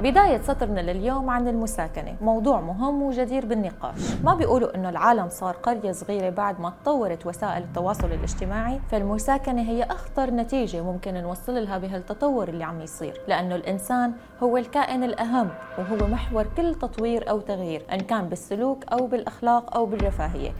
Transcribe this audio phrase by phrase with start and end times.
[0.00, 2.16] بداية سطرنا لليوم عن المساكنة.
[2.20, 4.14] موضوع مهم وجدير بالنقاش.
[4.24, 9.82] ما بيقولوا إنه العالم صار قرية صغيرة بعد ما تطورت وسائل التواصل الاجتماعي؟ فالمساكنة هي
[9.82, 13.20] أخطر نتيجة ممكن نوصل لها بهالتطور اللي عم يصير.
[13.28, 19.06] لأنه الإنسان هو الكائن الأهم وهو محور كل تطوير أو تغيير إن كان بالسلوك أو
[19.06, 20.50] بالأخلاق أو بالرفاهية.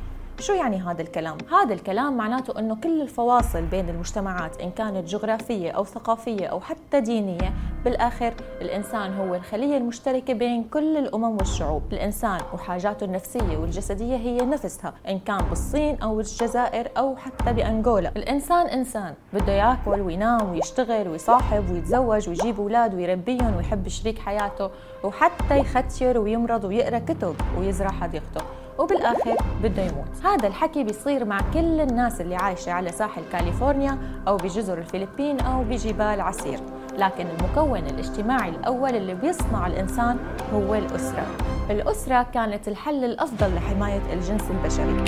[0.41, 5.71] شو يعني هذا الكلام؟ هذا الكلام معناته إنه كل الفواصل بين المجتمعات إن كانت جغرافية
[5.71, 7.53] أو ثقافية أو حتى دينية
[7.85, 14.95] بالآخر الإنسان هو الخلية المشتركة بين كل الأمم والشعوب، الإنسان وحاجاته النفسية والجسدية هي نفسها
[15.09, 21.71] إن كان بالصين أو بالجزائر أو حتى بأنغولا، الإنسان إنسان بده ياكل وينام ويشتغل ويصاحب
[21.71, 24.71] ويتزوج ويجيب أولاد ويربيهم ويحب شريك حياته
[25.05, 28.41] وحتى يختير ويمرض ويقرأ كتب ويزرع حديقته.
[28.81, 30.25] وبالآخر بده يموت.
[30.25, 33.99] هذا الحكي بيصير مع كل الناس اللي عايشة على ساحل كاليفورنيا
[34.29, 36.61] أو بجزر الفلبين أو بجبال عسير
[36.99, 40.19] لكن المكون الاجتماعي الأول اللي بيصنع الإنسان
[40.55, 41.27] هو الأسرة.
[41.71, 45.05] الأسرة كانت الحل الأفضل لحماية الجنس البشري.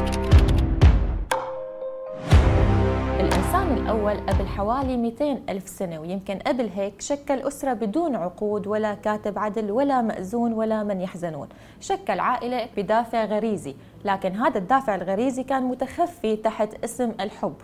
[3.52, 9.38] الأول قبل حوالي 200 ألف سنة ويمكن قبل هيك شكل أسرة بدون عقود ولا كاتب
[9.38, 11.48] عدل ولا مأذون ولا من يحزنون.
[11.80, 17.54] شكل عائلة بدافع غريزي لكن هذا الدافع الغريزي كان متخفي تحت اسم الحب.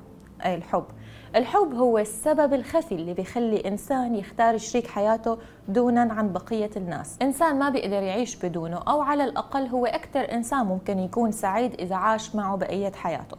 [0.44, 0.84] أي الحب.
[1.36, 7.16] الحب هو السبب الخفي اللي بيخلي إنسان يختار شريك حياته دونا عن بقية الناس.
[7.22, 11.96] إنسان ما بيقدر يعيش بدونه أو على الأقل هو أكثر إنسان ممكن يكون سعيد إذا
[11.96, 13.36] عاش معه بقية حياته.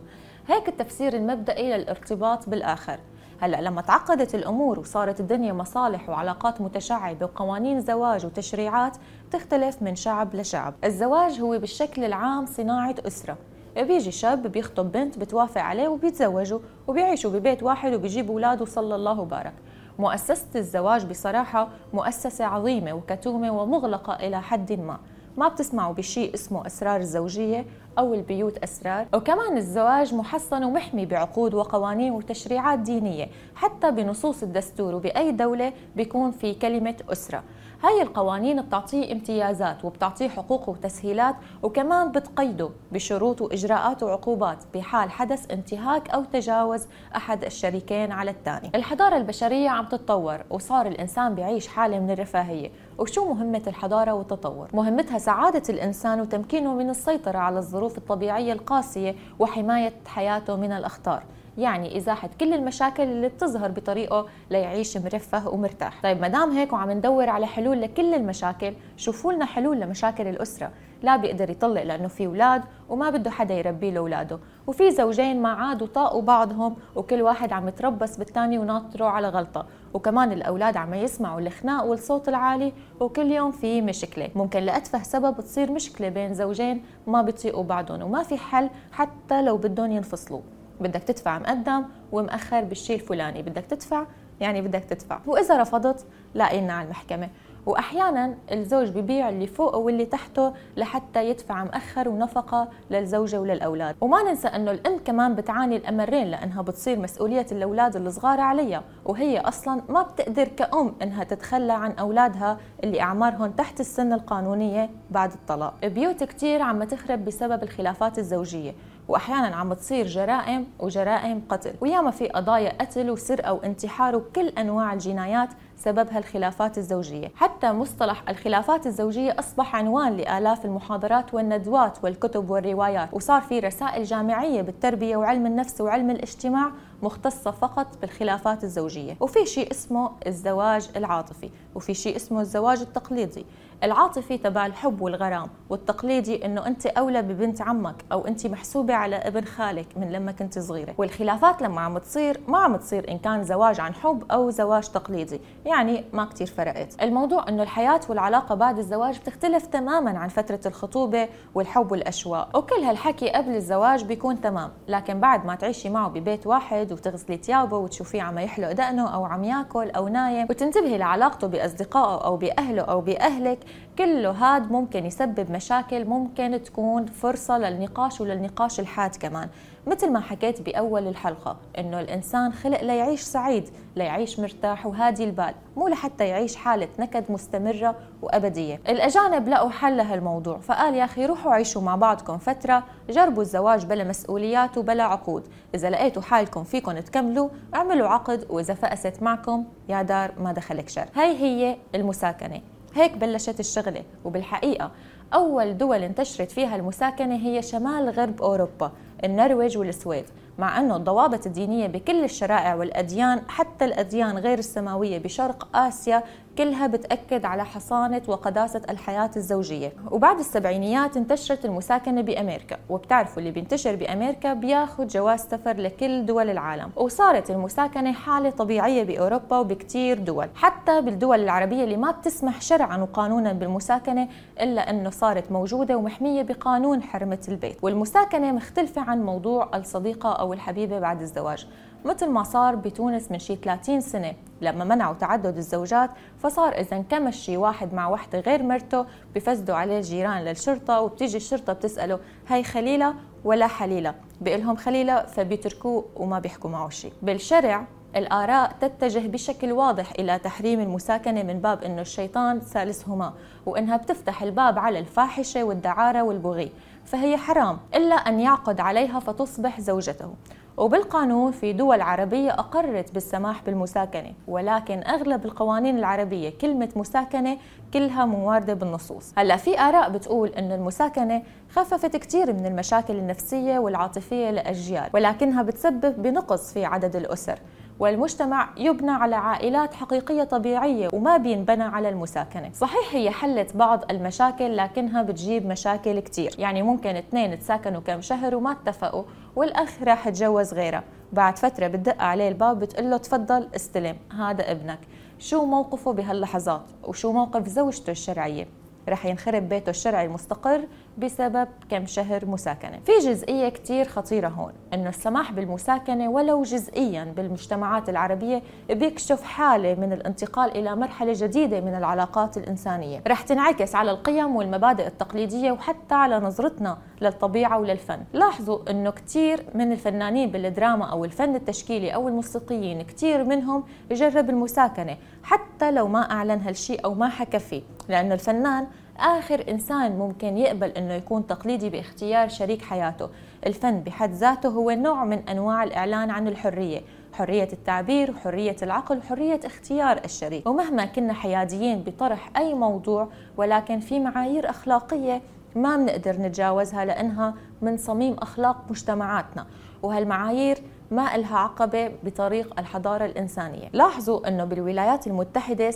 [0.50, 3.00] هيك التفسير المبدئي للارتباط بالآخر.
[3.40, 8.98] هلأ لما تعقدت الأمور وصارت الدنيا مصالح وعلاقات متشعبة وقوانين زواج وتشريعات
[9.32, 13.38] تختلف من شعب لشعب، الزواج هو بالشكل العام صناعة أسرة،
[13.78, 19.54] بيجي شاب بيخطب بنت بتوافق عليه وبيتزوجوا وبيعيشوا ببيت واحد وبيجيبوا أولاد وصلى الله وبارك.
[20.00, 24.98] مؤسسة الزواج بصراحة مؤسسة عظيمة وكتومة ومغلقة إلى حد ما.
[25.38, 27.66] ما بتسمعوا بشيء اسمه أسرار الزوجية
[28.00, 29.06] أو البيوت أسرار.
[29.14, 33.28] وكمان الزواج محصن ومحمي بعقود وقوانين وتشريعات دينية.
[33.56, 37.44] حتى بنصوص الدستور وبأي دولة بيكون في كلمة أسرة.
[37.84, 46.10] هاي القوانين بتعطيه امتيازات وبتعطيه حقوق وتسهيلات وكمان بتقيده بشروط وإجراءات وعقوبات بحال حدث انتهاك
[46.10, 48.72] أو تجاوز أحد الشريكين على الثاني.
[48.76, 55.18] الحضارة البشرية عم تتطور وصار الإنسان بيعيش حالة من الرفاهية، وشو مهمة الحضارة والتطور؟ مهمتها
[55.18, 61.24] سعادة الإنسان وتمكينه من السيطرة على الظروف الطبيعية القاسية وحماية حياته من الأخطار.
[61.60, 66.02] يعني ازاحه كل المشاكل اللي بتظهر بطريقه ليعيش مرفه ومرتاح.
[66.04, 70.72] طيب ما دام هيك وعم ندور على حلول لكل المشاكل شوفوا لنا حلول لمشاكل الأسرة.
[71.04, 75.50] لا بيقدر يطلق لأنه في أولاد وما بده حدا يربي له اولاده وفي زوجين ما
[75.50, 79.66] عادوا طاقوا بعضهم وكل واحد عم يتربص بالثاني وناطره على غلطة.
[79.94, 84.30] وكمان الأولاد عم يسمعوا الخناق والصوت العالي وكل يوم في مشكلة.
[84.36, 89.58] ممكن لأتفه سبب تصير مشكلة بين زوجين ما بيطيقوا بعضهم وما في حل حتى لو
[89.58, 90.42] بدهم ينفصلوا.
[90.80, 94.06] بدك تدفع مقدم ومأخر بالشيء الفلاني بدك تدفع
[94.42, 95.20] يعني بدك تدفع.
[95.28, 97.30] وإذا رفضت لاقينا على المحكمة.
[97.66, 103.96] واحيانا الزوج ببيع اللي فوقه واللي تحته لحتى يدفع مأخر ونفقة للزوجة وللأولاد.
[104.02, 108.84] وما ننسى إنه الأم كمان بتعاني الأمرين لأنها بتصير مسؤولية الأولاد الصغار عليها.
[109.06, 115.32] وهي أصلا ما بتقدر كأم إنها تتخلى عن أولادها اللي أعمارهم تحت السن القانونية بعد
[115.32, 115.86] الطلاق.
[115.86, 118.76] بيوت كثير عم تخرب بسبب الخلافات الزوجية.
[119.10, 121.74] وأحيانا عم تصير جرائم وجرائم قتل.
[121.82, 127.32] وياما في قضايا قتل وسرقة وانتحار وكل أنواع الجنايات سببها الخلافات الزوجية.
[127.36, 133.10] حتى مصطلح الخلافات الزوجية أصبح عنوان لآلاف المحاضرات والندوات والكتب والروايات.
[133.14, 136.72] وصار في رسائل جامعية بالتربية وعلم النفس وعلم الاجتماع
[137.02, 139.18] مختصة فقط بالخلافات الزوجية.
[139.20, 143.46] وفي شيء اسمه الزواج العاطفي وفي شيء اسمه الزواج التقليدي.
[143.84, 149.46] العاطفي تبع الحب والغرام والتقليدي إنه أنت أولى ببنت عمك أو أنت محسوبة على ابن
[149.46, 150.94] خالك من لما كنت صغيرة.
[150.98, 155.42] والخلافات لما عم تصير ما عم تصير إن كان زواج عن حب أو زواج تقليدي
[155.66, 157.04] يعني ما كتير فرقت.
[157.04, 163.30] الموضوع إنه الحياة والعلاقة بعد الزواج بتختلف تماما عن فترة الخطوبة والحب والاشواق وكل هالحكي
[163.30, 168.40] قبل الزواج بيكون تمام لكن بعد ما تعيشي معه ببيت واحد وتغسلي ثيابه وتشوفيه عم
[168.40, 173.60] يحلق دقنه أو عم ياكل أو نايم وتنتبهي لعلاقته بأصدقائه أو بأهله أو بأهلك
[173.98, 179.50] كله هاد ممكن يسبب مشاكل ممكن تكون فرصة للنقاش وللنقاش الحاد كمان.
[179.88, 185.88] مثل ما حكيت بأول الحلقة إنه الإنسان خلق ليعيش سعيد ليعيش مرتاح وهادي البال مو
[185.88, 188.82] لحتى يعيش حالة نكد مستمرة وأبدية.
[188.90, 194.04] الأجانب لقوا حل لهالموضوع فقال يا أخي روحوا عيشوا مع بعضكم فترة جربوا الزواج بلا
[194.04, 195.48] مسؤوليات وبلا عقود.
[195.76, 201.10] إذا لقيتوا حالكم فيكم تكملوا اعملوا عقد وإذا فأست معكم يا دار ما دخلك شر.
[201.16, 202.62] هاي هي المساكنة.
[202.96, 204.04] هيك بلشت الشغلة.
[204.26, 204.92] وبالحقيقة
[205.34, 208.92] أول دول انتشرت فيها المساكنة هي شمال غرب أوروبا.
[209.24, 210.26] النرويج والسويد
[210.60, 216.24] مع أنه الضوابط الدينية بكل الشرائع والأديان حتى الأديان غير السماوية بشرق آسيا
[216.58, 219.94] كلها بتأكد على حصانة وقداسة الحياة الزوجية.
[220.12, 226.90] وبعد السبعينيات انتشرت المساكنة بأمريكا وبتعرفوا اللي بينتشر بأمريكا بياخد جواز سفر لكل دول العالم.
[226.96, 233.54] وصارت المساكنة حالة طبيعية بأوروبا وبكتير دول حتى بالدول العربية اللي ما بتسمح شرعا وقانونا
[233.54, 234.28] بالمساكنة
[234.62, 237.78] إلا أنه صارت موجودة ومحمية بقانون حرمة البيت.
[237.82, 241.68] والمساكنة مختلفة عن موضوع الصديقة أو الحبيبة بعد الزواج.
[242.06, 246.10] مثل ما صار بتونس من شي 30 سنة لما منعوا تعدد الزوجات
[246.40, 251.74] فصار إذا انكمش شي واحد مع وحدة غير مرته بفسدوا عليه الجيران للشرطة وبتيجي الشرطة
[251.74, 253.14] بتسأله هاي خليلة
[253.44, 257.86] ولا حليلة؟ بيقلهم خليلة فبيتركوه وما بيحكوا معه شيء بالشرع
[258.16, 263.34] الآراء تتجه بشكل واضح إلى تحريم المساكنة من باب أنه الشيطان ثالثهما
[263.66, 266.72] وأنها بتفتح الباب على الفاحشة والدعارة والبغي.
[267.10, 270.34] فهي حرام إلا أن يعقد عليها فتصبح زوجته.
[270.78, 277.58] وبالقانون في دول عربية أقرت بالسماح بالمساكنة ولكن أغلب القوانين العربية كلمة مساكنة
[277.94, 279.34] كلها مواردة بالنصوص.
[279.38, 286.22] هلأ في آراء بتقول أن المساكنة خففت كثير من المشاكل النفسية والعاطفية لأجيال ولكنها بتسبب
[286.22, 287.60] بنقص في عدد الأسر.
[288.00, 292.72] والمجتمع يبنى على عائلات حقيقية طبيعية وما بينبنى على المساكنة.
[292.74, 296.56] صحيح هي حلت بعض المشاكل لكنها بتجيب مشاكل كتير.
[296.60, 299.24] يعني ممكن اثنين تساكنوا كم شهر وما اتفقوا
[299.56, 301.04] والأخ راح يتجوز غيره.
[301.34, 305.00] بعد فترة بتدق عليه الباب بتقول له تفضل استلم هذا ابنك.
[305.40, 308.68] شو موقفه بهاللحظات؟ وشو موقف زوجته الشرعية؟
[309.10, 310.82] رح ينخرب بيته الشرعي المستقر
[311.18, 313.00] بسبب كم شهر مساكنة.
[313.06, 320.14] في جزئية كتير خطيرة هون أنه السماح بالمساكنة ولو جزئيا بالمجتمعات العربية بيكشف حالة من
[320.14, 323.22] الانتقال إلى مرحلة جديدة من العلاقات الإنسانية.
[323.28, 328.20] رح تنعكس على القيم والمبادئ التقليدية وحتى على نظرتنا للطبيعة وللفن.
[328.34, 335.18] لاحظوا أنه كتير من الفنانين بالدراما أو الفن التشكيلي أو الموسيقيين كتير منهم جرب المساكنة
[335.44, 337.82] حتى لو ما أعلن هالشيء أو ما حكى فيه.
[338.10, 338.88] لأنه الفنان
[339.20, 343.30] آخر إنسان ممكن يقبل أنه يكون تقليدي باختيار شريك حياته.
[343.66, 347.02] الفن بحد ذاته هو نوع من أنواع الإعلان عن الحرية
[347.34, 350.68] حرية التعبير وحرية العقل وحرية اختيار الشريك.
[350.68, 355.42] ومهما كنا حياديين بطرح أي موضوع ولكن في معايير أخلاقية
[355.76, 359.66] ما بنقدر نتجاوزها لأنها من صميم أخلاق مجتمعاتنا.
[360.04, 360.78] وهالمعايير
[361.12, 363.90] ما إلها عقبة بطريق الحضارة الإنسانية.
[363.94, 365.96] لاحظوا أنه بالولايات المتحدة 70%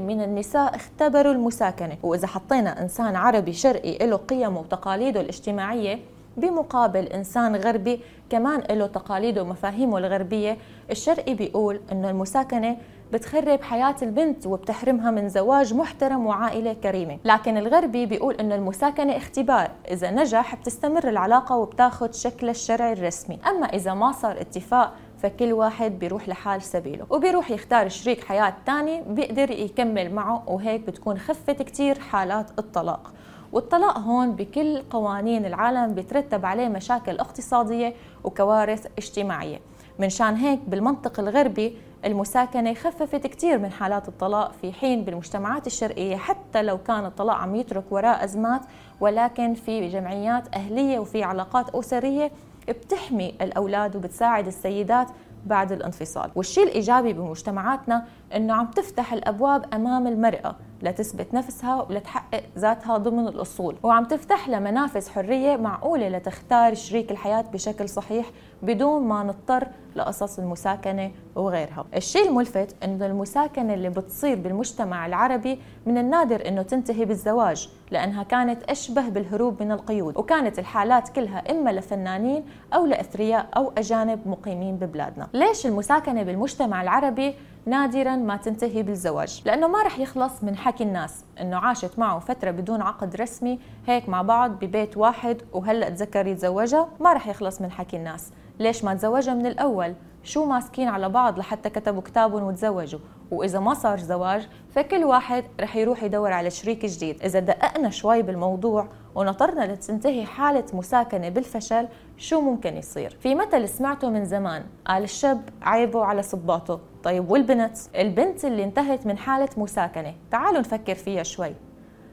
[0.00, 5.98] من النساء اختبروا المساكنة وإذا حطينا إنسان عربي شرقي له قيمه وتقاليده الاجتماعية
[6.38, 8.00] بمقابل إنسان غربي
[8.30, 10.56] كمان له تقاليده ومفاهيمه الغربية
[10.90, 12.76] الشرقي بيقول أنه المساكنة
[13.12, 17.18] بتخرب حياة البنت وبتحرمها من زواج محترم وعائلة كريمة.
[17.24, 19.70] لكن الغربي بيقول أنه المساكنة اختبار.
[19.90, 23.38] إذا نجح بتستمر العلاقة وبتاخد شكل الشرعي الرسمي.
[23.46, 24.92] أما إذا ما صار اتفاق
[25.22, 27.06] فكل واحد بيروح لحال سبيله.
[27.10, 33.12] وبيروح يختار شريك حياة تاني بيقدر يكمل معه وهيك بتكون خفت كتير حالات الطلاق.
[33.52, 39.60] والطلاق هون بكل قوانين العالم بيترتب عليه مشاكل اقتصادية وكوارث اجتماعية.
[39.98, 46.16] من شان هيك بالمنطق الغربي المساكنة خففت كثير من حالات الطلاق في حين بالمجتمعات الشرقية
[46.16, 48.60] حتى لو كان الطلاق عم يترك وراء أزمات
[49.00, 52.30] ولكن في جمعيات أهلية وفي علاقات أسرية
[52.68, 55.08] بتحمي الأولاد وبتساعد السيدات
[55.46, 56.30] بعد الانفصال.
[56.34, 58.04] والشيء الإيجابي بمجتمعاتنا
[58.36, 60.56] أنه عم تفتح الأبواب أمام المرأة.
[60.82, 63.76] لتثبت نفسها ولتحقق ذاتها ضمن الأصول.
[63.82, 68.30] وعم تفتح لها حرية معقولة لتختار شريك الحياة بشكل صحيح
[68.62, 71.84] بدون ما نضطر لقصص المساكنة وغيرها.
[71.96, 78.62] الشيء الملفت أنه المساكنة اللي بتصير بالمجتمع العربي من النادر أنه تنتهي بالزواج لأنها كانت
[78.62, 82.44] أشبه بالهروب من القيود وكانت الحالات كلها إما لفنانين
[82.74, 85.28] أو لأثرياء أو أجانب مقيمين ببلادنا.
[85.34, 87.34] ليش المساكنة بالمجتمع العربي
[87.68, 92.50] نادرا ما تنتهي بالزواج لأنه ما رح يخلص من حكي الناس أنه عاشت معه فترة
[92.50, 97.70] بدون عقد رسمي هيك مع بعض ببيت واحد وهلأ تذكر يتزوجها ما رح يخلص من
[97.70, 98.32] حكي الناس.
[98.58, 103.74] ليش ما تزوجها من الأول؟ شو ماسكين على بعض لحتى كتبوا كتابهم وتزوجوا؟ وإذا ما
[103.74, 107.22] صار زواج فكل واحد رح يروح يدور على شريك جديد.
[107.22, 114.10] إذا دققنا شوي بالموضوع ونطرنا لتنتهي حالة مساكنة بالفشل شو ممكن يصير؟ في مثل سمعته
[114.10, 120.14] من زمان قال الشاب عيبه على صباطه طيب والبنت؟ البنت اللي انتهت من حالة مساكنة.
[120.30, 121.54] تعالوا نفكر فيها شوي.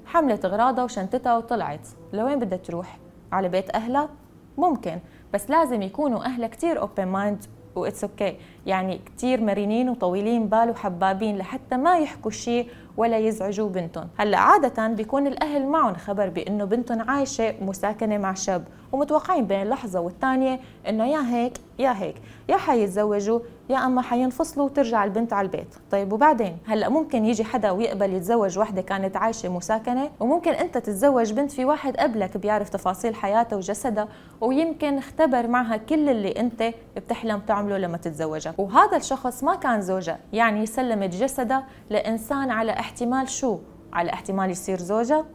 [0.06, 1.88] حملت أغراضها وشنطتها وطلعت.
[2.14, 2.98] لوين بدها تروح؟
[3.32, 4.10] على بيت أهلها؟
[4.58, 5.00] ممكن
[5.34, 10.70] بس لازم يكونوا أهلها كثير open mind و it's okay يعني كتير مرنين وطويلين بال
[10.70, 14.08] وحبابين لحتى ما يحكوا شيء ولا يزعجوا بنتهم.
[14.18, 20.00] هلا عادة بيكون الأهل معهم خبر بأنه بنتهم عايشة مساكنة مع شاب ومتوقعين بين لحظة
[20.00, 20.60] والثانية
[20.90, 22.16] أنه يا هيك يا هيك
[22.50, 25.75] يا حيتزوجوا يا أما حينفصلوا وترجع البنت على البيت.
[25.92, 31.34] طيب وبعدين؟ هلا ممكن يجي حدا ويقبل يتزوج وحدة كانت عايشة مساكنة وممكن أنت تتزوج
[31.34, 34.08] بنت في واحد قبلك بيعرف تفاصيل حياتها وجسدها
[34.42, 36.64] ويمكن اختبر معها كل اللي أنت
[36.96, 38.54] بتحلم تعمله لما تتزوجها.
[38.58, 43.60] وهذا الشخص ما كان زوجها يعني سلمت جسدها لإنسان على احتمال شو؟
[43.94, 45.25] على احتمال يصير زوجها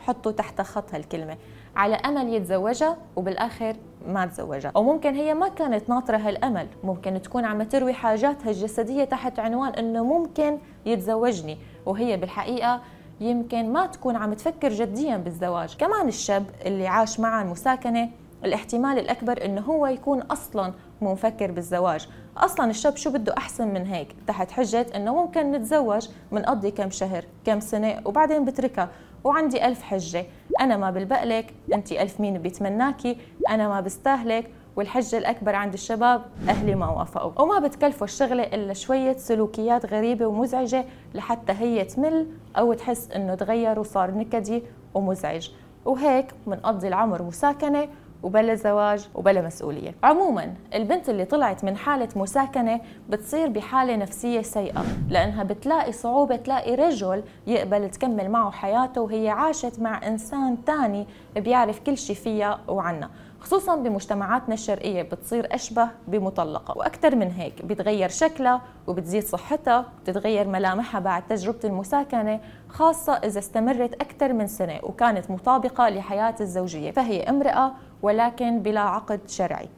[0.00, 1.36] حطوا تحت خط هالكلمه
[1.76, 4.72] على أمل يتزوجها وبالآخر ما تزوجها.
[4.76, 6.68] أو ممكن هي ما كانت ناطرة هالأمل.
[6.84, 11.58] ممكن تكون عم تروي حاجاتها الجسدية تحت عنوان إنه ممكن يتزوجني.
[11.86, 12.80] وهي بالحقيقة
[13.20, 15.76] يمكن ما تكون عم تفكر جديا بالزواج.
[15.76, 18.10] كمان الشاب اللي عاش معها المساكنه
[18.44, 22.08] الاحتمال الأكبر إنه هو يكون أصلا مو مفكر بالزواج.
[22.36, 27.24] أصلا الشاب شو بده أحسن من هيك؟ تحت حجة إنه ممكن نتزوج بنقضي كم شهر
[27.44, 28.88] كم سنة وبعدين بتركها.
[29.24, 30.26] وعندي ألف حجة.
[30.60, 33.16] أنا ما بلبقلك أنت ألف مين بيتمناكي.
[33.48, 34.50] أنا ما بستاهلك.
[34.76, 37.42] والحجة الأكبر عند الشباب أهلي ما وافقوا.
[37.42, 42.26] وما بتكلفوا الشغلة إلا شوية سلوكيات غريبة ومزعجة لحتى هي تمل
[42.58, 44.62] أو تحس إنه تغير وصار نكدي
[44.94, 45.50] ومزعج.
[45.84, 47.88] وهيك بنقضي العمر مساكنة
[48.22, 49.94] وبلا زواج وبلا مسؤولية.
[50.02, 56.74] عموما البنت اللي طلعت من حالة مساكنة بتصير بحالة نفسية سيئة لأنها بتلاقي صعوبة تلاقي
[56.74, 63.10] رجل يقبل تكمل معه حياته وهي عاشت مع إنسان تاني بيعرف كل شي فيها وعنها.
[63.40, 66.78] خصوصا بمجتمعاتنا الشرقية بتصير أشبه بمطلقة.
[66.78, 73.94] وأكثر من هيك بتغير شكلها وبتزيد صحتها بتتغير ملامحها بعد تجربة المساكنة خاصة إذا استمرت
[73.94, 76.90] أكثر من سنة وكانت مطابقة لحياة الزوجية.
[76.90, 79.68] فهي امرأة ولكن بلا عقد شرعي.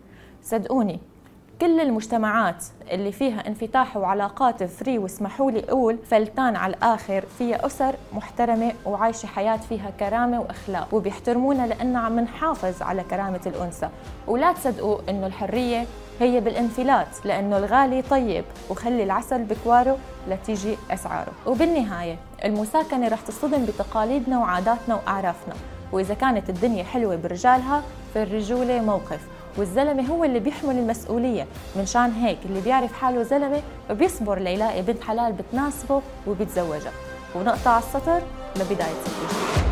[0.42, 1.00] صدقوني
[1.60, 7.94] كل المجتمعات اللي فيها انفتاح وعلاقات فري واسمحوا لي أقول فلتان على الآخر فيها أسر
[8.12, 13.88] محترمة وعايشة حياة فيها كرامة وأخلاق وبيحترمونا لأنه عم نحافظ على كرامة الأنثى.
[14.26, 15.86] ولا تصدقوا إنه الحرية
[16.20, 21.32] هي بالانفلات لأنه الغالي طيب وخلي العسل بكواره لتيجي أسعاره.
[21.46, 25.54] وبالنهاية المساكنة رح تصطدم بتقاليدنا وعاداتنا وأعرافنا.
[25.92, 27.82] وإذا كانت الدنيا حلوة برجالها
[28.14, 29.20] فالرجولة موقف.
[29.56, 31.46] والزلمة هو اللي بيحمل المسؤولية.
[31.76, 36.92] من شان هيك اللي بيعرف حاله زلمة بيصبر ليلاقي بنت حلال بتناسبه وبيتزوجها
[37.34, 38.22] ونقطع السطر
[38.56, 39.63] لبدايه الفيديو.